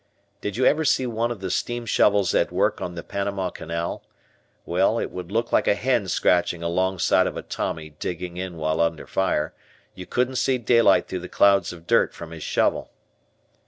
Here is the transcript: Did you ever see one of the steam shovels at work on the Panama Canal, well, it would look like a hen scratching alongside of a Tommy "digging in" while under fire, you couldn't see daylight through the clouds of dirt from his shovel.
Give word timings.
Did 0.41 0.57
you 0.57 0.65
ever 0.65 0.83
see 0.83 1.05
one 1.05 1.29
of 1.29 1.41
the 1.41 1.51
steam 1.51 1.85
shovels 1.85 2.33
at 2.33 2.51
work 2.51 2.81
on 2.81 2.95
the 2.95 3.03
Panama 3.03 3.51
Canal, 3.51 4.01
well, 4.65 4.97
it 4.97 5.11
would 5.11 5.31
look 5.31 5.51
like 5.51 5.67
a 5.67 5.75
hen 5.75 6.07
scratching 6.07 6.63
alongside 6.63 7.27
of 7.27 7.37
a 7.37 7.43
Tommy 7.43 7.91
"digging 7.91 8.35
in" 8.35 8.57
while 8.57 8.81
under 8.81 9.05
fire, 9.05 9.53
you 9.93 10.07
couldn't 10.07 10.37
see 10.37 10.57
daylight 10.57 11.07
through 11.07 11.19
the 11.19 11.29
clouds 11.29 11.71
of 11.71 11.85
dirt 11.85 12.15
from 12.15 12.31
his 12.31 12.41
shovel. 12.41 12.89